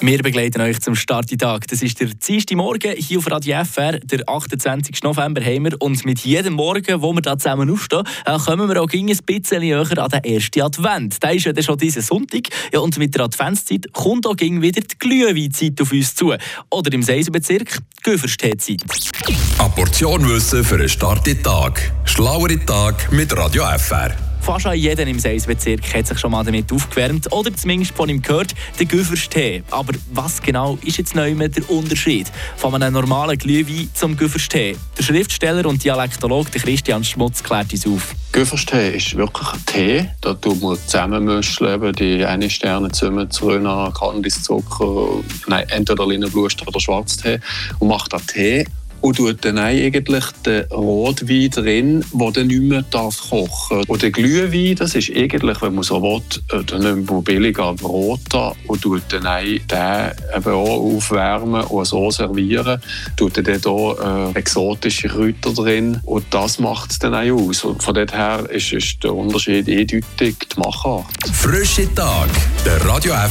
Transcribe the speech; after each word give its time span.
Wir 0.00 0.22
begleiten 0.22 0.60
euch 0.60 0.80
zum 0.80 0.94
Starttag. 0.94 1.66
Das 1.68 1.82
ist 1.82 2.00
der 2.00 2.18
10. 2.18 2.44
Morgen 2.54 2.94
hier 2.96 3.18
auf 3.18 3.30
Radio 3.30 3.64
FR. 3.64 3.98
Der 3.98 4.28
28. 4.28 5.02
November 5.02 5.42
haben 5.42 5.64
wir. 5.64 5.80
Und 5.80 6.04
mit 6.04 6.20
jedem 6.20 6.54
Morgen, 6.54 7.02
wo 7.02 7.12
wir 7.12 7.22
da 7.22 7.36
zusammen 7.36 7.70
aufstehen, 7.70 8.04
äh, 8.24 8.38
kommen 8.38 8.68
wir 8.68 8.80
auch 8.80 8.92
ein 8.92 9.06
bisschen 9.06 9.60
näher 9.60 9.84
an 9.98 10.08
den 10.10 10.24
ersten 10.24 10.62
Advent. 10.62 11.22
Der 11.22 11.34
ist 11.34 11.46
ja 11.46 11.62
schon 11.62 11.78
diesen 11.78 12.02
Sonntag. 12.02 12.48
Ja, 12.72 12.80
und 12.80 12.96
mit 12.98 13.14
der 13.14 13.24
Adventszeit 13.24 13.92
kommt 13.92 14.26
auch 14.26 14.36
wieder 14.38 14.80
die 14.80 14.98
Glühweinzeit 14.98 15.80
auf 15.80 15.92
uns 15.92 16.14
zu. 16.14 16.34
Oder 16.70 16.92
im 16.92 17.02
Seisenbezirk 17.02 17.78
die 17.78 18.10
Göferstee-Zeit. 18.10 18.84
Eine 19.58 19.68
Portion 19.70 20.28
Wissen 20.28 20.64
für 20.64 20.76
einen 20.76 20.88
Starttag. 20.88 21.92
Schlauere 22.04 22.64
Tag 22.64 23.12
mit 23.12 23.36
Radio 23.36 23.64
FR. 23.64 24.27
Fast 24.48 24.64
jeder 24.64 25.06
im 25.06 25.18
Seisbezirk 25.18 25.94
hat 25.94 26.06
sich 26.06 26.18
schon 26.18 26.30
mal 26.30 26.42
damit 26.42 26.72
aufgewärmt 26.72 27.30
oder 27.30 27.54
zumindest 27.54 27.94
von 27.94 28.08
ihm 28.08 28.22
gehört, 28.22 28.54
der 28.78 28.86
Güferstee. 28.86 29.62
Aber 29.70 29.92
was 30.10 30.40
genau 30.40 30.78
ist 30.82 30.96
jetzt 30.96 31.14
neu 31.14 31.34
mit 31.34 31.58
der 31.58 31.68
Unterschied 31.68 32.32
von 32.56 32.74
einem 32.74 32.94
normalen 32.94 33.36
Glühwein 33.36 33.90
zum 33.92 34.16
Güferstee? 34.16 34.74
Der 34.96 35.02
Schriftsteller 35.02 35.68
und 35.68 35.84
Dialektologe 35.84 36.52
Christian 36.52 37.04
Schmutz 37.04 37.42
klärt 37.42 37.74
uns 37.74 37.86
auf. 37.86 38.14
Güferstee 38.32 38.96
ist 38.96 39.14
wirklich 39.18 39.52
ein 39.52 39.66
Tee. 39.66 40.08
Da 40.22 40.32
tut 40.32 40.62
man 40.62 40.78
zusammenmischen, 40.78 41.92
die 41.92 42.24
eine 42.24 42.48
Sterne 42.48 42.90
zusammen, 42.90 43.30
Zröna, 43.30 43.92
Kandiszucker, 43.94 45.22
nein, 45.46 45.68
entweder 45.68 46.06
Linnenbluster 46.06 46.66
oder 46.66 46.80
Schwarztee 46.80 47.38
und 47.80 47.88
macht 47.88 48.14
einen 48.14 48.26
Tee 48.26 48.66
und 49.00 49.16
tut 49.16 49.44
dann 49.44 49.58
eigentlich 49.58 50.24
den 50.44 50.64
Rotwein 50.66 51.50
drin, 51.50 52.04
der 52.12 52.32
dann 52.32 52.46
nicht 52.46 52.62
mehr 52.62 52.82
darf 52.90 53.30
kochen 53.30 53.84
Und 53.86 54.02
der 54.02 54.10
Glühwein, 54.10 54.76
das 54.76 54.94
ist 54.94 55.10
eigentlich, 55.10 55.62
wenn 55.62 55.74
man 55.74 55.84
so 55.84 56.02
will, 56.02 56.22
äh, 56.52 56.64
dann 56.64 56.82
nimmt 56.82 57.10
man 57.10 57.22
billiger 57.22 57.74
Rota 57.82 58.54
und 58.66 58.82
tut 58.82 59.02
dann 59.10 59.22
den 59.22 60.12
eben 60.36 60.52
auch 60.52 60.96
aufwärmen 60.96 61.64
und 61.64 61.84
so 61.84 62.10
servieren. 62.10 62.80
Tut 63.16 63.36
dann 63.36 63.44
hier 63.44 64.32
äh, 64.34 64.38
exotische 64.38 65.08
Kräuter 65.08 65.52
drin 65.52 66.00
und 66.04 66.24
das 66.30 66.58
macht 66.58 66.90
es 66.90 66.98
dann 66.98 67.14
auch 67.14 67.48
aus. 67.48 67.64
Und 67.64 67.82
von 67.82 67.94
daher 67.94 68.48
ist, 68.50 68.72
ist 68.72 69.02
der 69.04 69.14
Unterschied 69.14 69.68
eindeutig 69.68 70.36
die 70.38 70.58
Machart. 70.58 71.06
Frische 71.32 71.92
Tag, 71.94 72.28
der 72.64 72.84
Radio 72.86 73.14
FM 73.14 73.28